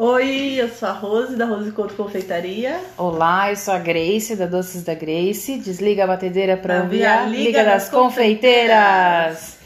[0.00, 2.80] Oi, eu sou a Rose, da Rose Couto Confeitaria.
[2.96, 5.58] Olá, eu sou a Grace, da Doces da Grace.
[5.58, 8.78] Desliga a batedeira para ouvir a Liga Liga das das Confeiteiras.
[8.78, 9.58] Confeiteiras.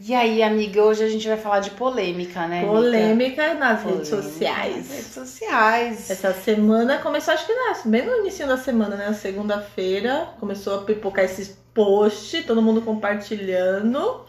[0.00, 2.60] E aí, amiga, hoje a gente vai falar de polêmica, né?
[2.60, 2.72] amiga?
[2.72, 4.90] Polêmica nas Polêmica redes Nas sociais.
[4.90, 6.10] redes sociais.
[6.10, 9.12] Essa semana começou, acho que né, bem no início da semana, né?
[9.12, 14.24] Segunda-feira, começou a pipocar esses posts, todo mundo compartilhando.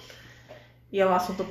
[0.92, 1.46] E é um assunto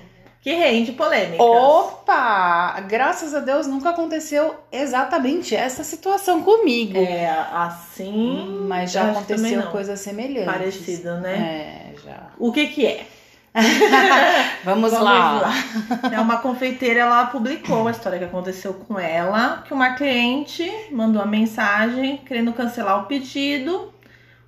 [0.46, 1.42] que rende polêmica.
[1.42, 2.78] Opa!
[2.86, 6.96] Graças a Deus nunca aconteceu exatamente essa situação comigo.
[6.96, 8.64] É, assim.
[8.68, 10.46] Mas já aconteceu coisa semelhante.
[10.46, 11.92] Parecido, né?
[11.96, 12.28] É, já.
[12.38, 13.04] O que que é?
[14.62, 15.40] Vamos, Vamos lá.
[15.40, 15.52] lá.
[16.12, 21.20] É uma confeiteira, ela publicou a história que aconteceu com ela, que uma cliente mandou
[21.22, 23.92] uma mensagem querendo cancelar o pedido,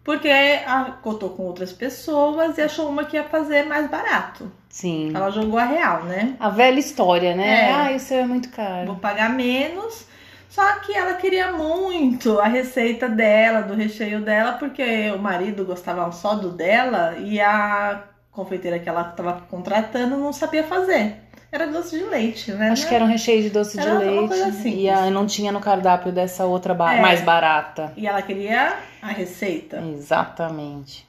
[0.08, 4.50] porque a cotou com outras pessoas e achou uma que ia fazer mais barato.
[4.70, 5.12] Sim.
[5.14, 6.34] Ela jogou a real, né?
[6.40, 7.68] A velha história, né?
[7.68, 7.70] É.
[7.70, 8.86] Ah, o seu é muito caro.
[8.86, 10.06] Vou pagar menos.
[10.48, 16.10] Só que ela queria muito a receita dela, do recheio dela, porque o marido gostava
[16.10, 21.27] só do dela e a confeiteira que ela estava contratando não sabia fazer.
[21.50, 22.70] Era doce de leite, né?
[22.70, 24.28] Acho que era um recheio de doce Era de uma leite.
[24.28, 24.74] coisa simples.
[24.76, 27.00] E a, não tinha no cardápio dessa outra ba- É.
[27.00, 27.92] mais barata.
[27.96, 29.82] E ela queria a receita.
[29.96, 31.08] Exatamente.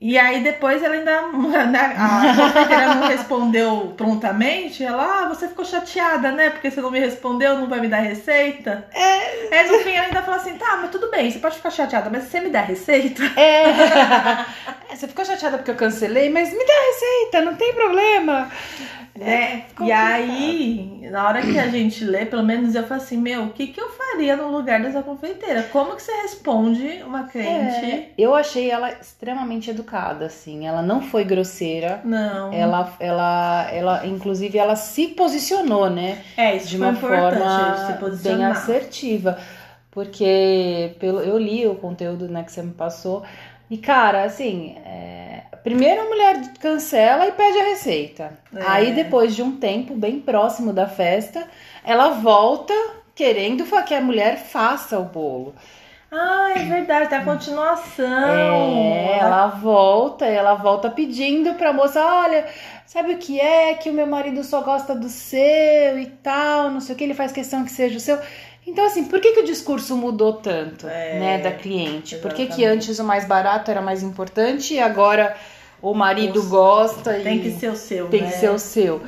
[0.00, 1.22] E aí depois ela ainda.
[1.66, 4.82] né, A confeiteira não respondeu prontamente.
[4.84, 6.50] Ela, ah, você ficou chateada, né?
[6.50, 8.86] Porque você não me respondeu, não vai me dar receita.
[8.94, 9.58] É.
[9.58, 12.08] Aí no fim ela ainda falou assim: tá, mas tudo bem, você pode ficar chateada,
[12.10, 13.22] mas você me dá receita?
[13.38, 14.44] É.
[14.88, 18.50] Você ficou chateada porque eu cancelei, mas me dá receita, não tem problema.
[19.18, 19.58] Né?
[19.58, 20.12] E complicado.
[20.12, 23.68] aí, na hora que a gente lê, pelo menos eu falo assim: meu, o que,
[23.68, 25.64] que eu faria no lugar dessa confeiteira?
[25.64, 27.86] Como que você responde uma cliente?
[27.86, 30.66] É, eu achei ela extremamente educada, assim.
[30.66, 32.00] Ela não foi grosseira.
[32.04, 32.52] Não.
[32.52, 36.22] Ela, ela, ela, inclusive, ela se posicionou, né?
[36.36, 39.38] é, isso de uma forma bem assertiva.
[39.90, 43.24] Porque pelo, eu li o conteúdo né, que você me passou.
[43.70, 48.32] E, cara, assim, é, primeiro a mulher cancela e pede a receita.
[48.54, 48.62] É.
[48.66, 51.46] Aí, depois de um tempo bem próximo da festa,
[51.84, 52.72] ela volta
[53.14, 55.54] querendo que a mulher faça o bolo.
[56.10, 58.06] Ah, é verdade, tem a continuação.
[58.06, 62.46] É, ela volta, ela volta pedindo pra moça, olha,
[62.86, 63.74] sabe o que é?
[63.74, 67.12] Que o meu marido só gosta do seu e tal, não sei o que, ele
[67.12, 68.18] faz questão que seja o seu.
[68.70, 72.16] Então, assim, por que, que o discurso mudou tanto, É, né, da cliente?
[72.16, 75.34] Por que, que antes o mais barato era mais importante e agora
[75.80, 78.28] o marido Os- gosta e Tem que ser o seu, tem né?
[78.30, 79.00] que ser o seu?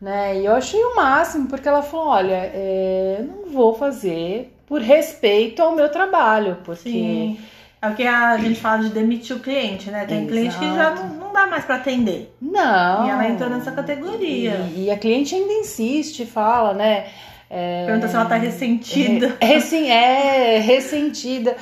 [0.00, 0.40] Né?
[0.40, 4.80] E eu achei o máximo, porque ela falou, olha, é, eu não vou fazer por
[4.80, 6.90] respeito ao meu trabalho, porque...
[6.90, 7.38] Sim.
[7.84, 10.04] É o que a gente fala de demitir o cliente, né?
[10.06, 11.02] Tem cliente que já Exato.
[11.02, 12.32] não, não dá mais pra atender.
[12.40, 13.04] Não.
[13.06, 14.54] E ela entrou nessa categoria.
[14.76, 17.06] E, e a cliente ainda insiste, fala, né?
[17.54, 19.36] É, Pergunta se ela tá ressentida.
[19.38, 21.54] é, sim, é ressentida.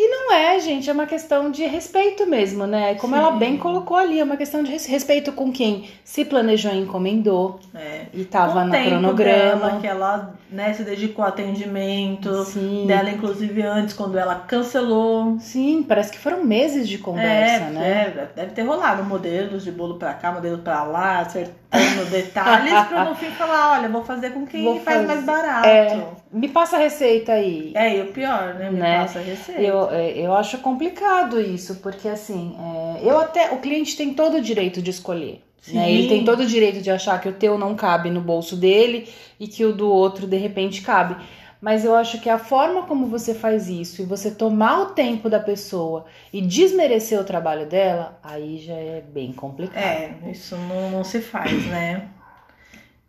[0.00, 2.94] E não é, gente, é uma questão de respeito mesmo, né?
[2.94, 3.38] Como ela Sim.
[3.38, 7.58] bem colocou ali, é uma questão de res- respeito com quem se planejou e encomendou
[7.74, 8.02] É.
[8.14, 9.66] e tava no cronograma.
[9.66, 12.84] dela, que ela né, se dedicou ao atendimento Sim.
[12.86, 15.36] dela, inclusive antes, quando ela cancelou.
[15.40, 17.88] Sim, parece que foram meses de conversa, é, né?
[18.16, 21.24] é, deve ter rolado modelos de bolo pra cá, modelo pra lá,
[21.70, 25.06] acertando detalhes, pra no fim falar, olha, vou fazer com quem Vou faz fazer.
[25.06, 25.66] mais barato.
[25.66, 26.06] É.
[26.32, 27.72] Me passa a receita aí.
[27.74, 28.70] É, e o pior, né?
[28.70, 28.98] Me Né?
[29.00, 29.60] passa a receita.
[29.60, 33.50] Eu, é, eu acho complicado isso, porque assim, é, eu até.
[33.52, 35.42] O cliente tem todo o direito de escolher.
[35.68, 35.92] Né?
[35.92, 39.06] Ele tem todo o direito de achar que o teu não cabe no bolso dele
[39.38, 41.16] e que o do outro de repente cabe.
[41.60, 45.28] Mas eu acho que a forma como você faz isso e você tomar o tempo
[45.28, 49.82] da pessoa e desmerecer o trabalho dela, aí já é bem complicado.
[49.82, 52.08] É, isso não, não se faz, né?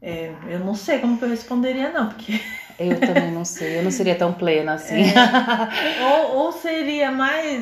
[0.01, 2.39] É, eu não sei como que eu responderia, não, porque.
[2.79, 5.01] Eu também não sei, eu não seria tão plena assim.
[5.01, 6.01] É.
[6.01, 7.61] ou, ou seria mais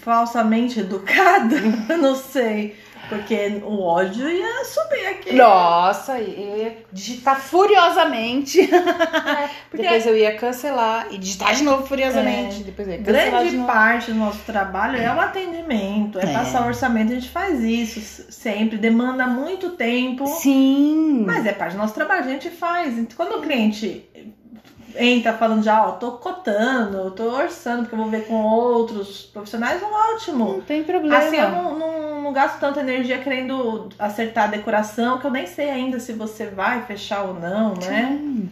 [0.00, 1.60] falsamente educada,
[2.00, 2.74] não sei.
[3.08, 5.34] Porque o ódio ia subir aqui.
[5.34, 8.66] Nossa, eu ia digitar furiosamente.
[9.70, 12.62] porque Depois eu ia cancelar e digitar de novo furiosamente.
[12.62, 13.66] Depois eu ia de grande novo.
[13.66, 16.32] parte do nosso trabalho é o atendimento, é, É.
[16.32, 20.26] passar orçamento, a gente faz isso sempre, demanda muito tempo.
[20.26, 21.24] Sim.
[21.26, 22.98] Mas é parte do nosso trabalho, a gente faz.
[22.98, 24.04] Então, Quando o cliente
[24.96, 29.82] entra falando já, ó, tô cotando, tô orçando, porque eu vou ver com outros profissionais,
[29.82, 30.54] ótimo.
[30.54, 31.18] Não tem problema.
[31.18, 35.46] Assim eu não, não, não gasto tanta energia querendo acertar a decoração, que eu nem
[35.46, 38.18] sei ainda se você vai fechar ou não, né?
[38.18, 38.50] Sim.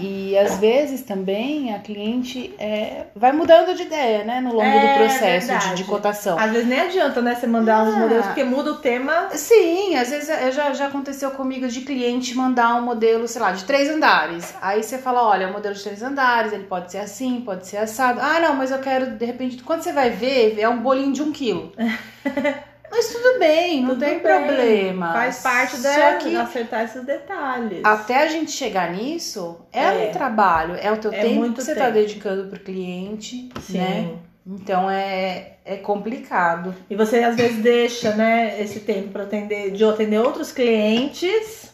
[0.00, 4.40] E, e às vezes também a cliente é, vai mudando de ideia, né?
[4.40, 6.38] No longo É, do processo de, de cotação.
[6.38, 7.98] Às vezes nem adianta, né, você mandar os Ah.
[7.98, 9.28] modelos, porque muda o tema.
[9.32, 13.52] Sim, às vezes é, já, já aconteceu comigo de cliente mandar um modelo, sei lá,
[13.52, 14.54] de três andares.
[14.60, 17.66] Aí você fala, olha, é um modelo de três andares, ele pode ser assim, pode
[17.66, 18.20] ser assado.
[18.20, 21.22] Ah, não, mas eu quero, de repente, quando você vai ver, é um bolinho de
[21.22, 21.72] um quilo.
[22.90, 25.12] mas tudo bem, não Tudo tem bem, problema.
[25.12, 27.80] Faz parte da, que de acertar esses detalhes.
[27.84, 30.08] até a gente chegar nisso, é, É.
[30.08, 33.78] um trabalho, é o teu É tempo muito que você está dedicando pro cliente, Sim.
[33.78, 34.10] né?
[34.44, 36.74] Então é, é complicado.
[36.90, 41.72] E você às vezes deixa, né, esse tempo para atender, de atender outros clientes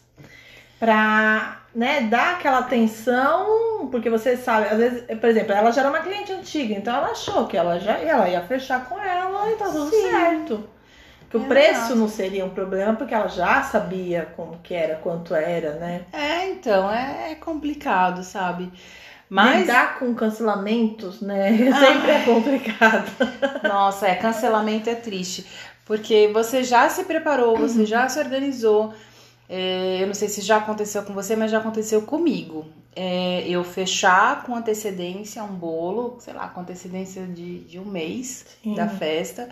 [0.79, 3.47] para, né, dar aquela atenção,
[3.87, 7.09] porque você sabe, às vezes, por exemplo, ela já era uma cliente antiga, então ela
[7.13, 10.03] achou que ela já ela ia fechar com ela e tá tudo Sim.
[10.11, 10.69] certo.
[11.31, 11.49] Que o Exato.
[11.49, 16.07] preço não seria um problema, porque ela já sabia como que era, quanto era, né?
[16.13, 18.73] É, então, é, é complicado, sabe?
[19.29, 21.51] Mas Lidar com cancelamentos, né?
[21.79, 23.11] Sempre é complicado.
[23.63, 25.47] Nossa, é, cancelamento é triste.
[25.85, 27.69] Porque você já se preparou, Uhum.
[27.69, 28.95] você já se organizou.
[29.49, 32.67] É, eu não sei se já aconteceu com você, mas já aconteceu comigo.
[32.95, 38.45] É, eu fechar com antecedência um bolo, sei lá, com antecedência de, de um mês
[38.63, 38.75] Sim.
[38.75, 39.49] da festa.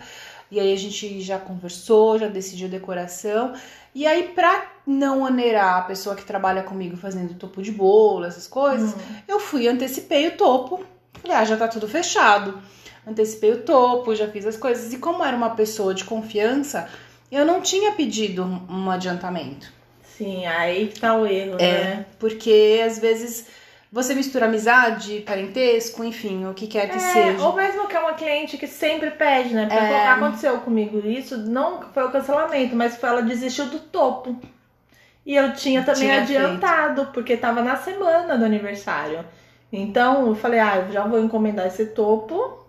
[0.51, 3.53] E aí a gente já conversou, já decidiu decoração.
[3.95, 8.47] E aí, pra não onerar a pessoa que trabalha comigo fazendo topo de bolo, essas
[8.47, 8.97] coisas, Hum.
[9.27, 10.83] eu fui, antecipei o topo.
[11.21, 12.61] Falei, ah, já tá tudo fechado.
[13.05, 14.93] Antecipei o topo, já fiz as coisas.
[14.93, 16.87] E como era uma pessoa de confiança,
[17.31, 19.76] eu não tinha pedido um adiantamento.
[20.17, 21.83] Sim, aí que tá o erro, É.
[21.95, 22.05] né?
[22.19, 23.47] Porque às vezes
[23.91, 27.43] você mistura amizade, parentesco, enfim, o que quer que É, seja.
[27.43, 29.63] ou mesmo que é uma cliente que sempre pede, né?
[29.67, 30.07] Porque É.
[30.09, 34.35] aconteceu comigo isso, não foi o cancelamento, mas foi ela desistiu do topo.
[35.25, 39.23] E eu tinha também Tinha adiantado, porque tava na semana do aniversário.
[39.71, 42.65] Então eu falei, ah, eu já vou encomendar esse topo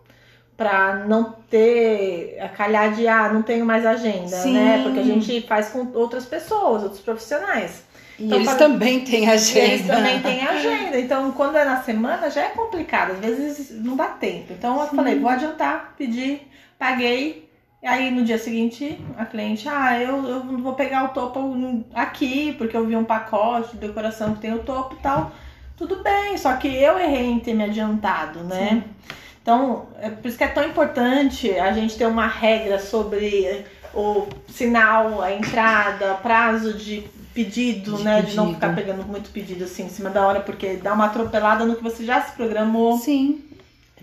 [0.58, 4.55] pra não ter a calhar de, ah, não tenho mais agenda, Sim.
[4.55, 4.82] né?
[4.82, 7.84] Porque a gente faz com outras pessoas, outros profissionais.
[8.19, 9.60] E Então, eles também têm agenda.
[9.60, 10.99] Eles também têm agenda.
[10.99, 13.12] Então, quando é na semana, já é complicado.
[13.12, 14.52] Às vezes não dá tempo.
[14.52, 16.40] Então, eu falei, vou adiantar, pedi,
[16.76, 17.49] paguei.
[17.81, 21.40] E aí, no dia seguinte, a cliente, ah, eu, eu vou pegar o topo
[21.94, 25.31] aqui, porque eu vi um pacote de decoração que tem o topo e tal.
[25.76, 28.82] Tudo bem, só que eu errei em ter me adiantado, né?
[29.48, 33.64] Então, é por isso que é tão importante a gente ter uma regra sobre
[33.94, 37.02] o sinal, a entrada, prazo de
[37.32, 38.20] pedido, De né?
[38.20, 38.60] De não pedido.
[38.60, 41.82] ficar pegando muito pedido assim em cima da hora, porque dá uma atropelada no que
[41.82, 42.98] você já se programou.
[42.98, 43.42] Sim.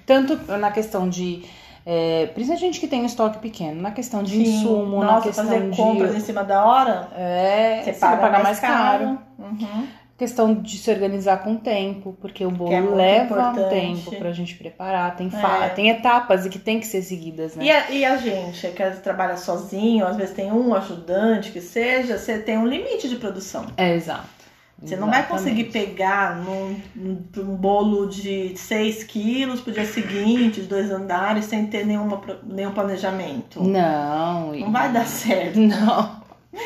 [0.03, 1.43] Tanto na questão de.
[1.85, 4.41] É, principalmente gente que tem um estoque pequeno, na questão de Sim.
[4.41, 5.77] insumo, na Nossa, questão fazer de.
[5.77, 9.19] compras em cima da hora, É, você paga vai pagar mais caro.
[9.37, 9.87] Uhum.
[10.17, 13.69] Questão de se organizar com o tempo, porque o bolo é leva um importante.
[13.69, 15.69] tempo pra gente preparar, tem, fa- É.
[15.69, 17.65] tem etapas e que tem que ser seguidas, né?
[17.65, 22.17] E, a, e a gente que trabalha sozinho, às vezes tem um ajudante que seja,
[22.17, 23.65] você tem um limite de produção.
[23.75, 24.35] É, exato.
[24.81, 25.43] Você não vai Exatamente.
[25.43, 31.45] conseguir pegar num, num- um bolo de 6 quilos pro dia seguinte, de dois andares,
[31.45, 33.63] sem ter nenhuma, nenhum planejamento.
[33.63, 34.51] Não.
[34.53, 35.57] Não vai dar certo.
[35.59, 36.14] Não.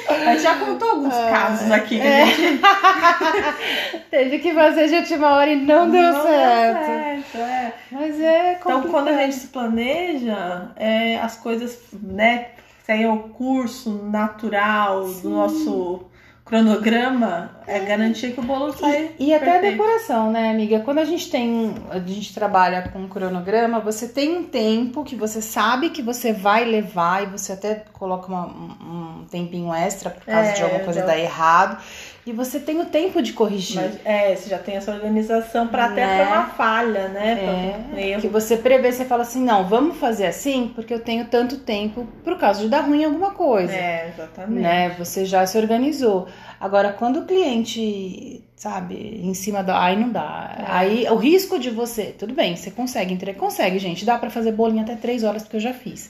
[0.07, 2.21] A gente já contou alguns casos aqui que É.
[2.23, 2.61] a gente
[4.11, 6.85] Teve que fazer de última hora e não, deu certo.
[6.85, 7.73] certo, é.
[7.91, 8.91] Mas é Então, complicado.
[8.91, 12.47] quando a gente se planeja, é, as coisas, né,
[12.85, 16.05] sem o curso natural do nosso
[16.45, 20.79] cronograma, é, garantir que o bolo sai E até a decoração, né, amiga?
[20.81, 25.41] Quando a gente tem, a gente trabalha com cronograma, você tem um tempo que você
[25.41, 30.23] sabe que você vai levar e você até coloca uma- um, um tempinho extra por
[30.25, 31.77] causa É, de alguma coisa já- dar errado.
[32.25, 33.81] E você tem o tempo de corrigir.
[33.81, 36.25] Mas, é, você já tem essa organização para até Né?
[36.25, 37.39] pra uma falha, né?
[37.43, 38.21] É, um erro.
[38.21, 42.05] que você prevê, você fala assim, não, vamos fazer assim, porque eu tenho tanto tempo
[42.23, 43.73] por causa de dar ruim em alguma coisa.
[43.73, 44.61] É, exatamente.
[44.61, 44.89] né?
[44.99, 46.27] Você já se organizou.
[46.59, 49.81] Agora, quando o cliente, sabe, em cima da.
[49.81, 50.55] Aí não dá.
[50.57, 50.65] É.
[50.67, 52.13] Aí o risco de você.
[52.17, 53.39] Tudo bem, você consegue entregar.
[53.39, 54.05] Consegue, gente.
[54.05, 56.09] Dá pra fazer bolinho até três horas, porque eu já fiz.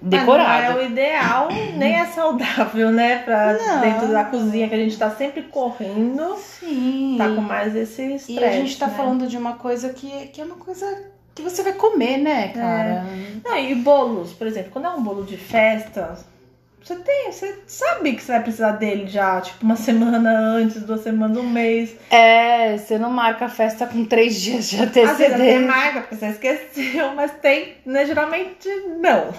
[0.00, 0.74] Mas Decorado.
[0.74, 3.18] não é o ideal, nem é saudável, né?
[3.18, 3.80] Pra Não.
[3.80, 7.14] dentro da cozinha, que a gente tá sempre correndo, Sim.
[7.16, 8.32] tá com mais esse estresse.
[8.32, 8.94] E a gente tá né?
[8.94, 13.06] falando de uma coisa que, que é uma coisa que você vai comer, né, cara?
[13.44, 16.18] Não, e bolos, por exemplo, quando é um bolo de festa,
[16.86, 21.00] você tem, você sabe que você vai precisar dele já, tipo, uma semana antes, duas
[21.00, 21.96] semanas, um mês.
[22.10, 25.10] É, você não marca a festa com três dias de antecedência.
[25.10, 28.68] Às vezes até marca, porque você esqueceu, mas tem, né, geralmente
[29.00, 29.34] não.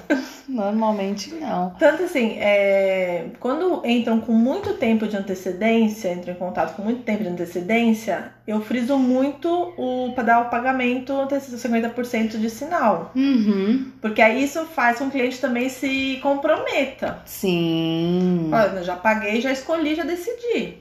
[0.46, 1.70] Normalmente não.
[1.80, 7.04] Tanto assim, é, quando entram com muito tempo de antecedência, entram em contato com muito
[7.04, 13.12] tempo de antecedência, eu friso muito o para dar o pagamento 50% de sinal.
[13.16, 13.92] Uhum.
[14.02, 17.22] Porque aí isso faz com que o cliente também se comprometa.
[17.40, 18.50] Sim.
[18.52, 20.78] Olha, eu já paguei, já escolhi, já decidi.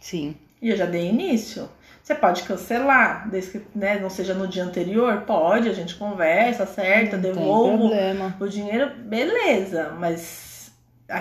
[0.00, 0.36] Sim.
[0.62, 1.68] E eu já dei início.
[2.00, 5.22] Você pode cancelar, desde que né, não seja no dia anterior?
[5.22, 7.90] Pode, a gente conversa, acerta, devolvo
[8.38, 10.70] o dinheiro, beleza, mas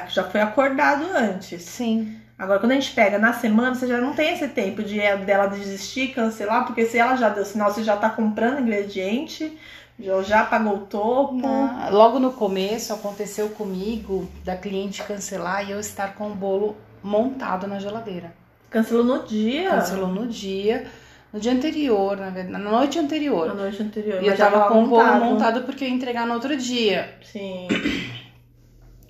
[0.09, 1.63] já foi acordado antes.
[1.63, 2.19] Sim.
[2.37, 5.47] Agora, quando a gente pega na semana, você já não tem esse tempo de dela
[5.47, 9.57] desistir, cancelar, porque se ela já deu sinal, você já tá comprando ingrediente,
[9.99, 11.35] já, já pagou o topo.
[11.35, 11.91] Não.
[11.91, 17.67] Logo no começo aconteceu comigo da cliente cancelar e eu estar com o bolo montado
[17.67, 18.33] na geladeira.
[18.69, 19.69] Cancelou no dia?
[19.69, 20.85] Cancelou no dia.
[21.31, 23.47] No dia anterior, na verdade, na noite anterior.
[23.47, 24.23] Na noite anterior.
[24.23, 27.13] E eu tava com o bolo montado porque eu ia entregar no outro dia.
[27.21, 27.67] Sim.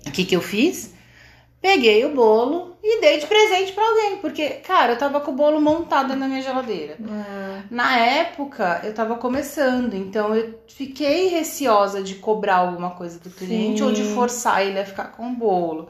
[0.04, 0.95] O que que eu fiz?
[1.66, 5.34] Peguei o bolo e dei de presente para alguém, porque, cara, eu tava com o
[5.34, 6.92] bolo montado na minha geladeira.
[6.92, 7.62] É.
[7.68, 13.78] Na época, eu tava começando, então eu fiquei receosa de cobrar alguma coisa do cliente
[13.78, 13.84] Sim.
[13.84, 15.88] ou de forçar ele a ficar com o bolo.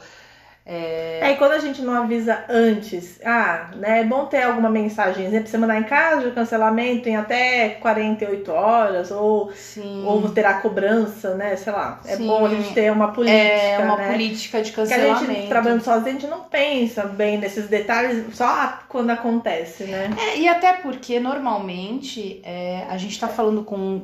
[0.67, 1.21] É...
[1.23, 5.31] É, e quando a gente não avisa antes, ah, né, é bom ter alguma mensagem,
[5.31, 10.05] pra você mandar em casa de cancelamento em até 48 horas, ou, Sim.
[10.05, 12.01] ou terá cobrança, né, sei lá.
[12.05, 12.27] É Sim.
[12.27, 14.13] bom a gente ter uma política, é uma né?
[14.13, 15.33] política de Porque a cancelamento.
[15.33, 20.11] gente, trabalhando sozinho, a gente não pensa bem nesses detalhes só quando acontece, né?
[20.19, 24.03] É, e até porque normalmente é, a gente tá falando com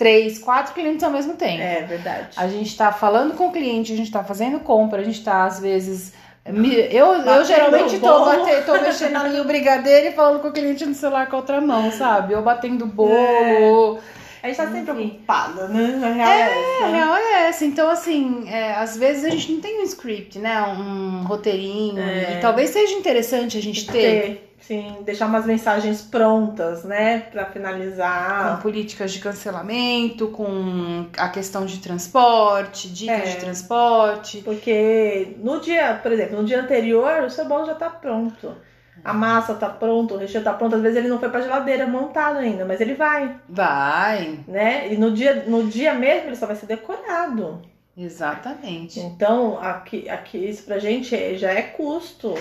[0.00, 1.60] três, quatro clientes ao mesmo tempo.
[1.62, 2.28] É verdade.
[2.34, 5.44] A gente tá falando com o cliente, a gente tá fazendo compra, a gente tá,
[5.44, 6.14] às vezes.
[6.48, 10.52] me- Eu, eu geralmente tô, bate- tô mexendo ali o brigadeiro e falando com o
[10.52, 12.34] cliente no celular com a outra mão, sabe?
[12.34, 13.98] Ou batendo bolo.
[14.42, 15.98] A gente tá sempre ocupada, né?
[16.00, 16.46] Na real é, É,
[16.78, 16.84] essa.
[16.84, 17.64] a real é essa.
[17.66, 20.62] Então, assim, é, às vezes a gente não tem um script, né?
[20.62, 22.00] Um roteirinho.
[22.02, 22.36] É.
[22.38, 24.00] E talvez seja interessante a gente ter.
[24.22, 28.60] Ter, sim, deixar umas mensagens prontas, né, Pra Com finalizar.
[28.62, 33.32] políticas de cancelamento, com a questão de transporte, dicas É.
[33.32, 34.42] de transporte.
[34.42, 38.54] Porque no dia, por exemplo, no dia anterior, o seu bolo já tá pronto.
[39.02, 40.76] A massa tá pronta, o recheio tá pronto.
[40.76, 44.92] Às vezes ele não foi pra geladeira montado ainda, mas ele vai, Vai, né?
[44.92, 47.62] E no dia, no dia mesmo ele só vai ser decorado.
[47.96, 49.00] exatamente.
[49.00, 52.34] Então, aqui, aqui isso pra gente é- já é custo.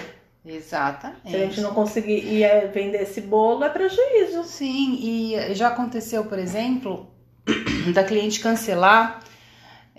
[0.46, 1.29] Exatamente.
[1.29, 4.43] Se a gente não conseguir ir é, vender esse bolo, é prejuízo.
[4.46, 7.08] Sim, e já aconteceu, por exemplo,
[7.93, 9.22] da cliente cancelar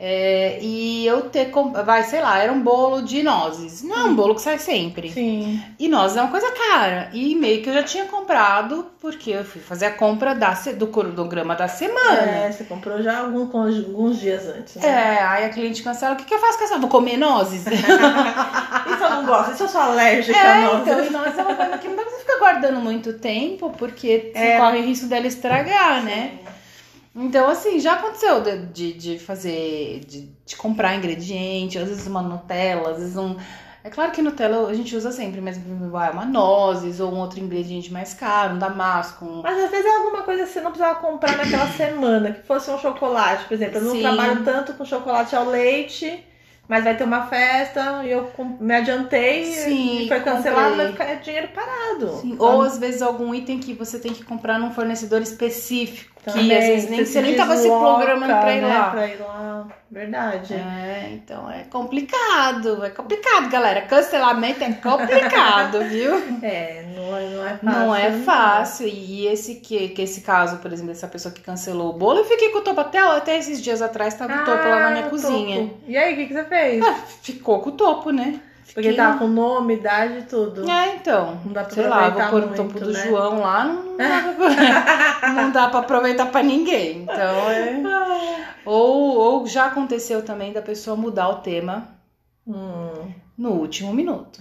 [0.02, 1.50] é, e eu ter.
[1.84, 3.82] Vai, sei lá, era um bolo de nozes.
[3.82, 5.10] Não é um bolo que sai sempre.
[5.10, 5.62] Sim.
[5.78, 7.10] E nozes é uma coisa cara.
[7.12, 10.86] E meio que eu já tinha comprado, porque eu fui fazer a compra da, do
[10.86, 12.22] cronograma da semana.
[12.22, 14.76] É, você comprou já algum- alguns dias antes.
[14.76, 14.88] Né?
[14.88, 16.78] É, aí a cliente cancela, o que, que eu faço com essa?
[16.78, 17.66] Vou comer nozes?
[17.70, 20.82] Isso eu não gosto, isso eu sou alérgica É, a nozes.
[21.08, 24.30] então, nozes é uma coisa que não dá pra você ficar guardando muito tempo, porque
[24.34, 24.56] você É.
[24.58, 26.32] corre risco dela estragar, né?
[27.14, 32.22] Então, assim, já aconteceu de, de, de fazer, de, de comprar ingrediente, às vezes uma
[32.22, 33.36] Nutella, às vezes um.
[33.82, 35.58] É claro que Nutella a gente usa sempre, mas
[35.90, 39.24] vai uma nozes ou um outro ingrediente mais caro, um damasco.
[39.24, 39.42] Um...
[39.42, 42.70] Mas às vezes é alguma coisa que você não precisava comprar naquela semana, que fosse
[42.70, 43.78] um chocolate, por exemplo.
[43.78, 44.02] Eu não Sim.
[44.02, 46.24] trabalho tanto com chocolate ao leite,
[46.70, 51.14] mas vai ter uma festa e eu me adiantei Sim, e foi cancelado, vai ficar
[51.14, 52.18] dinheiro parado.
[52.20, 56.30] Sim, Ou às vezes algum item que você tem que comprar num fornecedor específico, que
[56.32, 58.90] Também, às vezes nem, você nem tava se programando pra ir né, lá.
[58.90, 59.66] Pra ir lá.
[59.90, 60.54] Verdade.
[60.54, 63.82] É, então é complicado, é complicado, galera.
[63.82, 66.14] Cancelamento é complicado, viu?
[66.42, 67.62] É, não é, não é fácil.
[67.62, 68.86] Não é fácil.
[68.86, 72.24] E esse que, que esse caso, por exemplo, dessa pessoa que cancelou o bolo, eu
[72.24, 75.04] fiquei com o topo até, até esses dias atrás, tava o topo lá na minha
[75.04, 75.56] Ah, o cozinha.
[75.56, 75.80] topo.
[75.88, 76.84] E aí, o que, que você fez?
[76.84, 78.40] Ah, ficou com o topo, né?
[78.74, 80.68] Porque tava com nome, idade e tudo.
[80.70, 81.40] É, então.
[81.44, 83.06] Não dá pra Sei lá, vou pôr o topo do né?
[83.08, 87.02] João lá, não dá pra, não dá pra aproveitar pra ninguém.
[87.02, 87.80] Então é.
[88.64, 91.88] Ou, ou já aconteceu também da pessoa mudar o tema
[92.46, 94.40] Hum, no último minuto.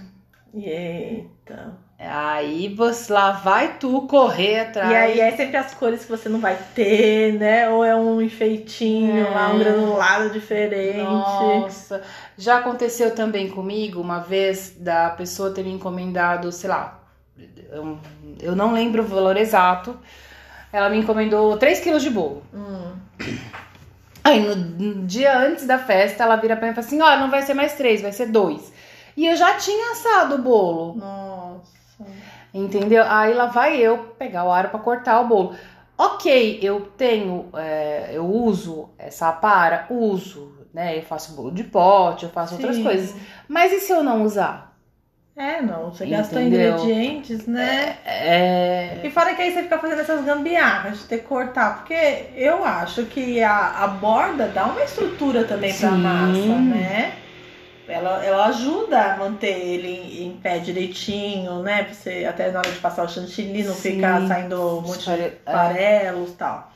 [0.54, 1.78] eita.
[2.02, 4.90] Aí você lá vai tu correr atrás.
[4.90, 7.70] E aí é sempre as cores que você não vai ter, né?
[7.70, 9.30] Ou é um enfeitinho É.
[9.30, 11.04] lá, um granulado diferente.
[11.04, 12.02] Nossa,
[12.38, 17.00] já aconteceu também comigo uma vez da pessoa ter me encomendado, sei lá,
[17.70, 17.98] eu,
[18.42, 19.98] eu não lembro o valor exato.
[20.72, 22.44] Ela me encomendou 3 quilos de bolo.
[22.54, 22.94] Hum.
[24.24, 27.18] Aí no, no dia antes da festa, ela vira pra mim e fala assim: ó,
[27.18, 28.72] não vai ser mais três, vai ser dois.
[29.18, 30.96] E eu já tinha assado o bolo.
[30.96, 31.29] Nossa.
[32.54, 33.04] Entendeu?
[33.08, 35.56] Aí lá vai eu pegar o aro pra cortar o bolo.
[35.98, 40.98] Ok, eu tenho, é, eu uso essa para, uso, né?
[40.98, 42.84] Eu faço bolo de pote, eu faço outras Sim.
[42.84, 43.16] coisas.
[43.48, 44.70] Mas e se eu não usar?
[45.36, 47.98] É, não, você gastou ingredientes, né?
[48.06, 49.02] É.
[49.04, 52.66] E fora que aí você fica fazendo essas gambiarras de ter que cortar, porque eu
[52.66, 56.04] acho que a, a borda dá uma estrutura também pra Sim.
[56.04, 57.14] massa, né?
[57.90, 61.84] Ela, ela ajuda a manter ele em, em pé direitinho, né?
[61.84, 63.96] Pra você, até na hora de passar o chantilly não Sim.
[63.96, 65.34] ficar saindo um monte de É.
[65.46, 66.72] farelos e tal.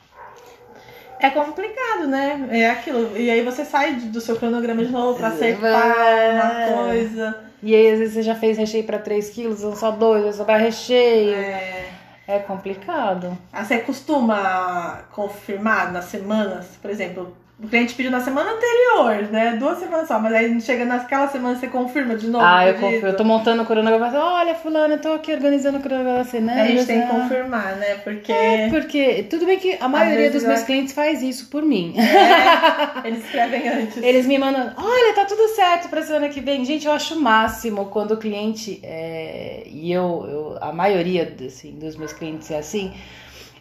[1.20, 2.48] É complicado, né?
[2.50, 3.16] É aquilo.
[3.16, 6.32] E aí você sai do seu cronograma de novo pra acertar É.
[6.72, 7.44] uma coisa.
[7.62, 10.32] E aí, às vezes, você já fez recheio pra 3 quilos, são só dois, vai
[10.34, 11.34] sobrar recheio.
[11.34, 11.84] É.
[12.26, 13.36] É complicado.
[13.52, 19.56] Ah, Você costuma confirmar nas semanas, por exemplo, o cliente pediu na semana anterior, né?
[19.56, 22.44] Duas semanas só, mas aí chega naquela semana você confirma de novo.
[22.44, 23.06] Ah, eu confio.
[23.06, 26.20] Eu tô montando o cronograma e falo, olha, fulano, eu tô aqui organizando o cronograma
[26.20, 26.62] assim, né?
[26.62, 27.20] A gente tem que Ah.
[27.20, 27.94] confirmar, né?
[28.02, 31.94] Porque É, porque tudo bem que a maioria dos meus clientes faz isso por mim.
[31.96, 33.96] é, eles escrevem antes.
[34.02, 36.64] Eles me mandam, olha, tá tudo certo pra semana que vem.
[36.64, 41.70] Gente, eu acho o máximo quando o cliente, é, e eu, eu, a maioria assim,
[41.78, 42.92] dos meus clientes é assim,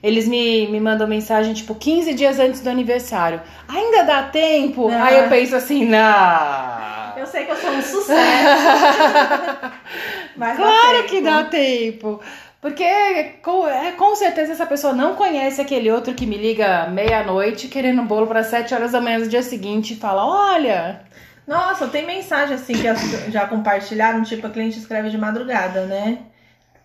[0.03, 3.41] eles me, me mandam mensagem, tipo, 15 dias antes do aniversário.
[3.69, 4.89] Ainda dá tempo?
[4.89, 5.05] Ah.
[5.05, 7.17] Aí eu penso assim, não.
[7.17, 8.13] Eu sei que eu sou um sucesso.
[10.36, 11.10] mas Claro tempo.
[11.10, 12.19] que dá tempo.
[12.60, 12.86] Porque
[13.41, 18.01] com, é, com certeza essa pessoa não conhece aquele outro que me liga meia-noite querendo
[18.01, 21.01] um bolo para 7 horas da manhã do dia seguinte e fala: Olha,
[21.48, 26.19] Nossa, tem mensagem assim que já compartilharam, tipo, a cliente escreve de madrugada, né?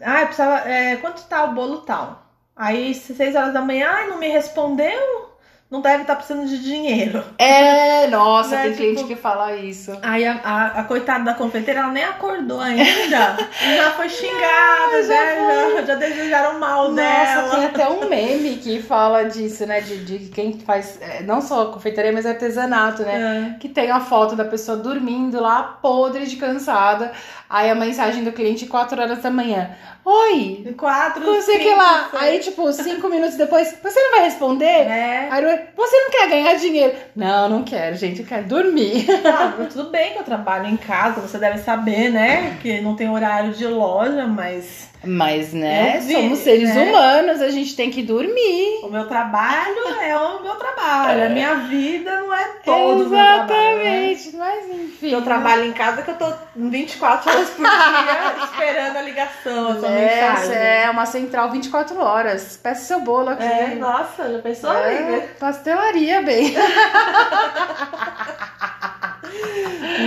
[0.01, 0.69] Ah, eu precisava.
[0.69, 2.28] é, quanto tá o bolo tal?
[2.59, 5.29] Aí, seis horas da manhã, ai, não me respondeu?
[5.71, 7.23] Não deve estar precisando de dinheiro.
[7.37, 9.97] é, nossa, Né, tem tipo- cliente que fala isso.
[10.01, 13.37] Aí a, a, a coitada da confeiteira, ela nem acordou ainda.
[13.67, 17.51] e já foi xingada, já, já, já desejaram mal Nossa, dela.
[17.51, 19.83] tem até um meme que fala disso, né?
[19.83, 23.53] De, de quem faz, é, não só confeitaria, mas artesanato, né?
[23.57, 23.59] É.
[23.59, 27.13] Que tem a foto da pessoa dormindo lá, podre de cansada.
[27.51, 29.71] Aí a mensagem do cliente, 4 horas da manhã.
[30.11, 30.73] Oi, É.
[30.73, 32.09] Quatro, não sei o que cinco, lá.
[32.11, 32.23] seis.
[32.23, 34.65] Aí, tipo, cinco minutos depois, você não vai responder?
[34.65, 35.29] É.
[35.31, 36.95] Aí, eu, você não quer ganhar dinheiro?
[37.15, 39.07] Não, não quero, gente, eu quero dormir.
[39.29, 42.57] Ah, tudo bem que eu trabalho em casa, você deve saber, né?
[42.63, 46.83] Que não tem horário de loja, mas Mas, né, vi, somos seres né?
[46.91, 48.81] humanos, a gente tem que dormir.
[48.83, 51.25] o meu trabalho é o meu trabalho.
[51.27, 53.49] A minha vida não é todo meu trabalho.
[53.79, 54.11] Né?
[54.13, 55.11] Exatamente, mas enfim.
[55.11, 59.75] Eu trabalho em casa que eu tô 24 horas por dia esperando a ligação, a
[59.99, 60.57] Essa mensagem.
[60.63, 62.59] é uma central 24 horas.
[62.63, 63.43] Peça seu bolo aqui.
[63.45, 65.27] É, nossa, já pensou, É, amiga?
[65.39, 66.55] pastelaria, bem.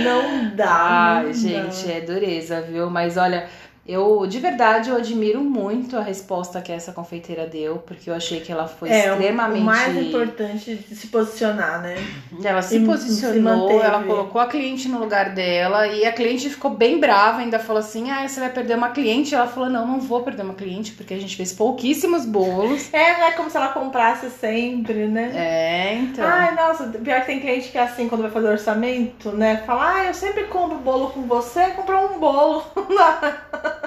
[0.04, 0.66] Não dá.
[1.18, 1.92] Ai, não gente, dá.
[1.92, 2.90] é dureza, viu?
[2.90, 3.48] Mas olha,
[3.86, 8.40] eu de verdade eu admiro muito a resposta que essa confeiteira deu, porque eu achei
[8.40, 9.60] que ela foi É, o- extremamente.
[9.60, 11.96] o mais importante de se posicionar, né?
[12.44, 16.48] Ela se E- posicionou, se ela colocou a cliente no lugar dela e a cliente
[16.48, 19.34] ficou bem brava, ainda falou assim: ah, você vai perder uma cliente.
[19.34, 22.92] Ela falou: não, não vou perder uma cliente, porque a gente fez pouquíssimos bolos.
[22.92, 25.30] É, não é como se ela comprasse sempre, né?
[25.34, 26.24] É, então.
[26.26, 29.62] Ai, nossa, pior que tem cliente que é assim, quando vai fazer orçamento, né?
[29.66, 32.64] Fala, ah, eu sempre compro bolo com você, comprou um bolo.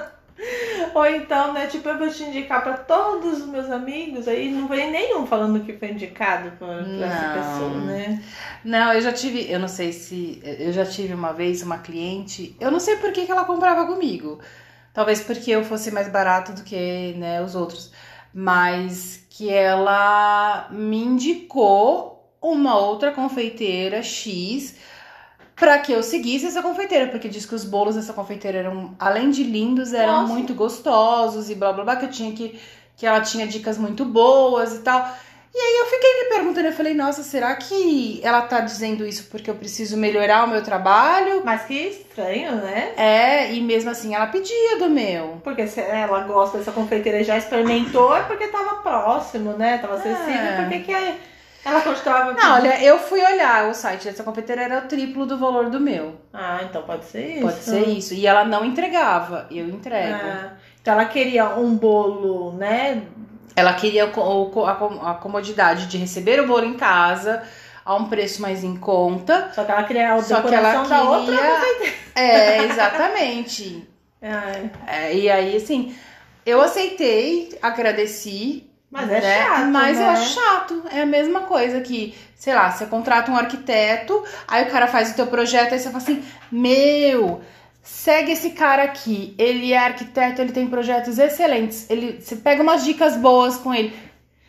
[0.94, 4.68] Ou então, né, tipo, eu vou te indicar pra todos os meus amigos, aí não
[4.68, 8.22] vem nenhum falando que foi indicado pra, pra essa pessoa, né?
[8.64, 10.40] Não, eu já tive, eu não sei se.
[10.44, 13.86] Eu já tive uma vez uma cliente, eu não sei por que, que ela comprava
[13.86, 14.38] comigo.
[14.92, 17.92] Talvez porque eu fosse mais barato do que né, os outros.
[18.32, 24.76] Mas que ela me indicou uma outra confeiteira X
[25.56, 29.30] para que eu seguisse essa confeiteira, porque diz que os bolos dessa confeiteira eram, além
[29.30, 30.32] de lindos, eram Nossa.
[30.34, 32.60] muito gostosos e blá blá blá, que eu tinha que.
[32.96, 35.08] que ela tinha dicas muito boas e tal.
[35.54, 39.28] E aí eu fiquei me perguntando, eu falei, nossa, será que ela tá dizendo isso
[39.30, 41.40] porque eu preciso melhorar o meu trabalho?
[41.42, 42.92] Mas que estranho, né?
[42.94, 45.40] É, e mesmo assim ela pedia do meu.
[45.42, 49.78] Porque se ela gosta dessa confeiteira e já experimentou, é porque tava próximo, né?
[49.78, 50.56] Tava acessível, É.
[50.60, 50.92] por que que
[51.66, 55.36] ela continuava Não, olha, eu fui olhar o site dessa confeiteira, era o triplo do
[55.36, 56.14] valor do meu.
[56.32, 57.40] Ah, então pode ser isso.
[57.42, 58.14] Pode ser isso.
[58.14, 60.14] E ela não entregava, eu entrego.
[60.24, 63.02] Ah, então ela queria um bolo, né?
[63.56, 64.66] Ela queria a com-
[65.04, 67.42] a comodidade de receber o bolo em casa
[67.84, 69.50] a um preço mais em conta.
[69.54, 71.36] Só que ela queria a Só que ela da outra.
[71.36, 71.92] queria.
[72.14, 73.88] É, exatamente.
[74.86, 75.94] É, e aí, assim,
[76.44, 78.65] eu aceitei, agradeci,
[78.96, 79.44] Mas é né?
[79.44, 80.04] chato, Mas né?
[80.04, 80.82] eu acho chato.
[80.90, 85.12] É a mesma coisa que, sei lá, você contrata um arquiteto, aí o cara faz
[85.12, 87.42] o teu projeto, aí você fala assim, meu,
[87.82, 89.34] segue esse cara aqui.
[89.38, 91.88] Ele é arquiteto, ele tem projetos excelentes.
[91.90, 93.94] Ele, você pega umas dicas boas com ele.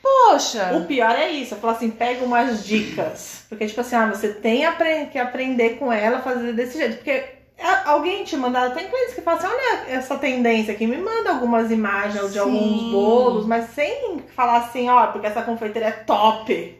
[0.01, 0.77] Poxa!
[0.77, 3.43] O pior é isso, eu falo assim, pega umas dicas.
[3.49, 4.63] Porque, tipo assim, ah, você tem
[5.11, 6.97] que aprender com ela, fazer desse jeito.
[6.97, 7.36] Porque
[7.85, 11.71] alguém te manda, tem clientes que falam assim, olha essa tendência aqui, me manda algumas
[11.71, 12.39] imagens de Sim.
[12.39, 16.77] alguns bolos, mas sem falar assim, ó, porque essa confeiteira é top.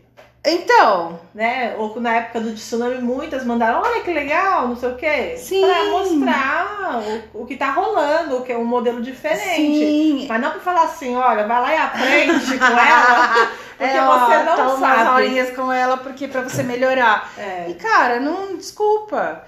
[0.49, 1.75] Então, Né?
[1.77, 5.35] Ou na época do tsunami, muitas mandaram, olha que legal, não sei o quê.
[5.37, 5.61] Sim.
[5.61, 7.01] Pra mostrar
[7.33, 9.55] o, o que tá rolando, o que é um modelo diferente.
[9.55, 10.25] sim.
[10.29, 14.19] Mas não pra falar assim, olha, vai lá e aprende com ela, porque É, ó,
[14.25, 15.09] você não toma umas sabe.
[15.09, 17.29] aulinhas com ela porque pra você melhorar.
[17.37, 17.65] É.
[17.69, 19.43] E cara, não desculpa.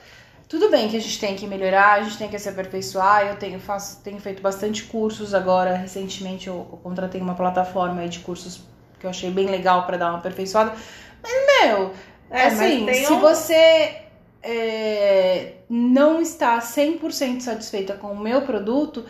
[0.49, 3.27] Tudo bem que a gente tem que melhorar, a gente tem que se aperfeiçoar.
[3.27, 5.75] Eu tenho, faço, tenho feito bastante cursos agora.
[5.75, 8.62] Recentemente eu, eu contratei uma plataforma de cursos
[8.99, 10.73] que eu achei bem legal pra dar uma aperfeiçoada.
[11.21, 11.31] Mas,
[11.67, 11.93] meu,
[12.31, 14.01] É, assim, se um- você
[14.41, 19.05] é, não está 100% satisfeita com o meu produto,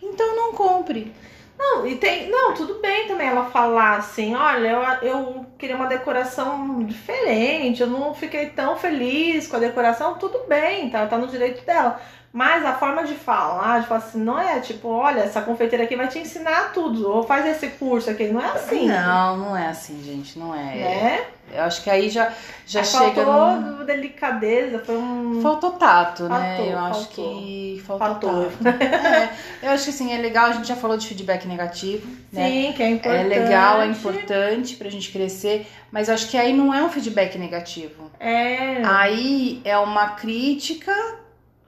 [0.00, 1.12] então não compre.
[1.58, 2.28] Não, e tem.
[2.28, 7.86] Não, tudo bem também ela falar assim, olha, eu, eu queria uma decoração diferente, eu
[7.86, 12.00] não fiquei tão feliz com a decoração, tudo bem, tá, tá no direito dela.
[12.32, 15.96] Mas a forma de falar, de falar assim, não é tipo, olha, essa confeiteira aqui
[15.96, 18.86] vai te ensinar tudo, ou faz esse curso aqui, não é assim.
[18.86, 20.74] Não, não é assim, gente, não é.
[20.74, 21.26] Né?
[21.52, 22.32] Eu acho que aí já,
[22.66, 23.84] já Aí chega faltou num...
[23.84, 25.40] delicadeza, foi um.
[25.40, 26.56] Faltou tato, né?
[26.56, 27.34] Faltou, eu acho faltou.
[27.40, 28.50] que faltou, Faltou.
[28.62, 28.76] tato.
[29.62, 32.48] É, eu acho que assim, é legal, a gente já falou de feedback negativo, né?
[32.48, 33.28] Sim, que é É importante.
[33.28, 37.38] legal, é importante pra gente crescer, mas eu acho que aí não é um feedback
[37.38, 38.10] negativo.
[38.20, 38.82] É.
[38.84, 40.92] Aí é uma crítica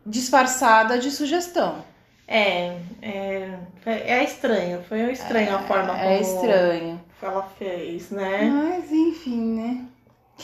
[0.05, 1.85] disfarçada de sugestão.
[2.27, 3.51] É, é,
[3.87, 7.01] é estranho, foi estranho a forma como É estranho.
[7.27, 8.51] Ela fez, né?
[8.51, 9.85] Mas enfim, né?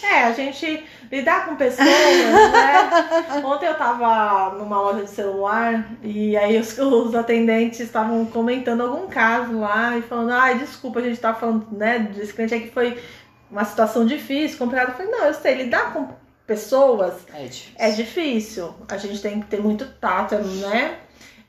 [0.02, 2.90] É, a gente lidar com pessoas, né?
[3.44, 9.06] Ontem eu tava numa loja de celular e aí os, os atendentes estavam comentando algum
[9.06, 13.00] caso lá e falando, ai, desculpa, a gente tá falando, né, desse cliente aqui foi
[13.48, 14.90] uma situação difícil, complicada.
[14.90, 16.08] Eu falei, não, eu sei, lidar com
[16.44, 17.72] pessoas É difícil.
[17.78, 18.74] é difícil.
[18.88, 20.98] A gente tem que ter muito tato, né?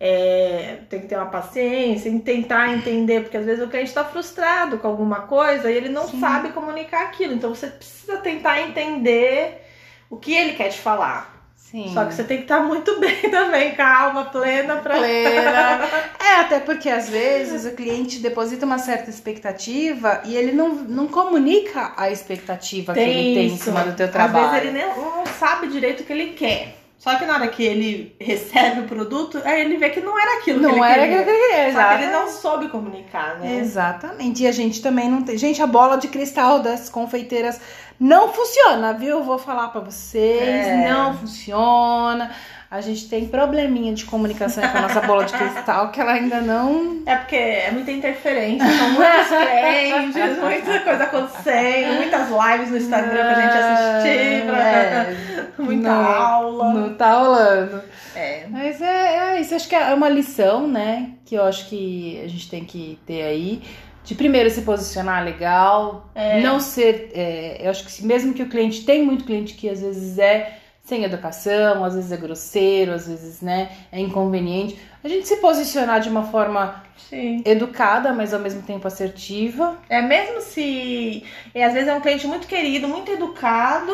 [0.08, 4.04] É, tem que ter uma paciência e tentar entender, porque às vezes o cliente está
[4.06, 6.20] frustrado com alguma coisa e ele não Sim.
[6.20, 7.34] sabe comunicar aquilo.
[7.34, 9.62] Então você precisa tentar entender
[10.10, 11.34] o que ele quer te falar.
[11.56, 11.91] Sim.
[11.91, 14.98] Só que você tem que estar muito bem também, calma, plena pra.
[14.98, 15.89] plena.
[16.26, 21.08] É, até porque às vezes o cliente deposita uma certa expectativa e ele não, não
[21.08, 24.52] comunica a expectativa que ele tem em cima do teu Às trabalho.
[24.52, 26.76] vezes ele nem, não sabe direito o que ele quer.
[26.97, 30.39] Só que na hora que ele recebe o produto, aí ele vê que não era
[30.39, 31.23] aquilo que Não ele era queria.
[31.23, 33.58] que ele queria, Só que ele não soube comunicar, né?
[33.58, 34.43] Exatamente.
[34.43, 35.38] E a gente também não tem.
[35.38, 37.60] Gente, a bola de cristal das confeiteiras
[37.99, 39.23] não funciona, viu?
[39.23, 40.67] Vou falar pra vocês.
[40.67, 40.89] É.
[40.89, 42.31] Não funciona.
[42.69, 46.41] A gente tem probleminha de comunicação com a nossa bola de cristal que ela ainda
[46.41, 47.04] não.
[47.06, 53.34] É porque é muita interferência, são muitos clientes, muita coisa acontecendo, muitas lives no Instagram
[53.34, 54.58] pra gente assistir, pra...
[54.58, 55.15] É,
[55.60, 56.73] muita não, aula.
[56.73, 57.82] Não tá rolando.
[58.15, 58.45] É.
[58.49, 61.12] Mas é, é isso, acho que é uma lição, né?
[61.25, 63.62] Que eu acho que a gente tem que ter aí.
[64.04, 66.39] De primeiro se posicionar legal, É.
[66.41, 67.12] não ser.
[67.15, 70.60] é, eu acho que mesmo que o cliente tem muito cliente que às vezes é
[70.86, 74.80] sem educação, às vezes é grosseiro, às vezes né, é inconveniente.
[75.04, 77.41] A gente se posicionar de uma forma Sim.
[77.43, 79.78] educada, mas ao mesmo tempo assertiva.
[79.89, 81.24] É mesmo se.
[81.54, 83.91] E às vezes é um cliente muito querido, muito educado.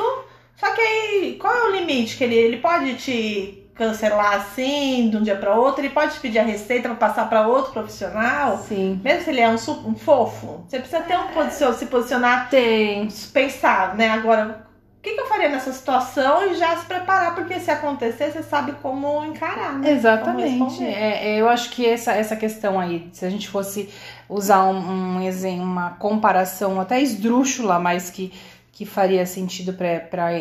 [0.58, 2.18] Só que aí, qual é o limite?
[2.18, 6.20] Que ele, ele pode te cancelar assim, de um dia para outro, ele pode te
[6.20, 8.58] pedir a receita para passar para outro profissional.
[8.68, 9.00] Sim.
[9.04, 13.08] Mesmo se ele é um, um fofo, você precisa ter um posicion- se posicionar Tem.
[13.34, 14.10] pensar, né?
[14.10, 14.68] Agora,
[15.02, 18.74] que, que eu faria nessa situação e já se preparar, porque se acontecer, você sabe
[18.82, 19.92] como encarar, né?
[19.92, 20.84] Exatamente.
[20.84, 23.90] É, é, eu acho que essa, essa questão aí, se a gente fosse
[24.30, 28.32] usar um, um exemplo, uma comparação até esdrúxula, mas que,
[28.72, 30.34] que faria sentido para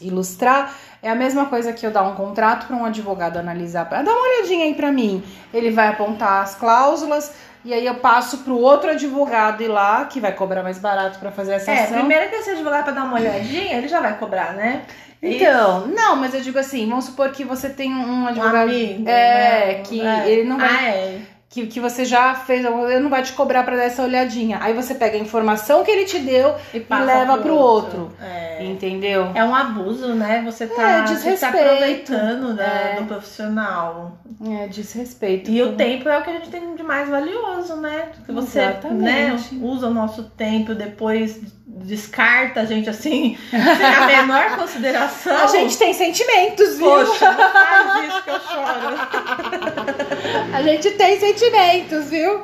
[0.00, 3.84] ilustrar, é a mesma coisa que eu dar um contrato para um advogado analisar.
[3.84, 5.22] Dá uma olhadinha aí para mim.
[5.52, 7.30] Ele vai apontar as cláusulas.
[7.64, 11.30] E aí eu passo pro outro advogado ir lá, que vai cobrar mais barato para
[11.30, 11.98] fazer essa É, ação.
[11.98, 14.82] primeiro que esse advogado pra dar uma olhadinha, ele já vai cobrar, né?
[15.22, 19.06] Então, não, mas eu digo assim, vamos supor que você tem um um advogado amigo.
[19.06, 19.82] é, né?
[19.84, 20.28] que É.
[20.28, 21.18] ele não vai Ah, é.
[21.50, 24.58] Que, que você já fez, ele não vai te cobrar para dar essa olhadinha.
[24.62, 28.02] Aí você pega a informação que ele te deu e, e leva pro, outro.
[28.02, 28.16] outro.
[28.24, 28.64] É.
[28.64, 29.32] Entendeu?
[29.34, 30.42] É um abuso, né?
[30.44, 33.00] Você tá, é, você tá aproveitando né, é.
[33.00, 34.16] do profissional.
[34.48, 35.50] É, desrespeito.
[35.50, 38.10] E o tempo é o que a gente tem de mais valioso, né?
[38.24, 38.60] Que você
[38.92, 45.36] né, usa o nosso tempo, depois descarta a gente assim, sem a menor consideração.
[45.36, 46.90] A gente tem sentimentos, viu?
[46.90, 49.96] Poxa, não faz isso que eu choro.
[50.52, 52.42] a gente tem sentimentos, viu?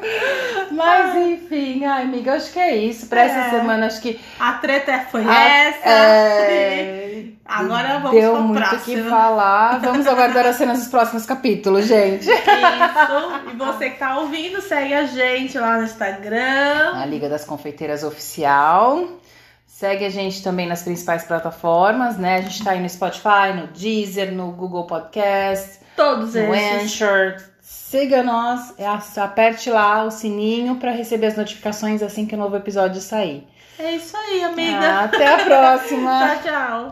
[0.71, 3.07] Mas enfim, ai, amiga, acho que é isso.
[3.07, 3.27] Pra é.
[3.27, 4.21] essa semana, acho que.
[4.39, 5.89] A treta foi a, essa.
[5.89, 7.25] É...
[7.47, 9.79] Agora vamos Deu muito o que falar.
[9.79, 12.27] Vamos aguardar as cenas dos próximos capítulos, gente.
[12.29, 13.51] Isso.
[13.53, 16.95] E você que tá ouvindo, segue a gente lá no Instagram.
[16.95, 19.21] A Liga das Confeiteiras Oficial.
[19.67, 22.37] Segue a gente também nas principais plataformas, né?
[22.37, 25.81] A gente tá aí no Spotify, no Deezer, no Google Podcast.
[25.95, 27.01] Todos no esses.
[27.01, 27.56] Anchor.
[27.89, 28.85] Siga nós, é,
[29.21, 33.47] aperte lá o sininho para receber as notificações assim que o novo episódio sair.
[33.79, 35.05] É isso aí, amiga.
[35.05, 36.41] Até a próxima.
[36.43, 36.85] tchau, tchau.